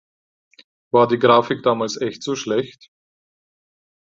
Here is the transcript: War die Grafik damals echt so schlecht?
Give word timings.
War 0.91 1.07
die 1.07 1.19
Grafik 1.19 1.61
damals 1.61 1.97
echt 1.97 2.23
so 2.23 2.35
schlecht? 2.35 2.89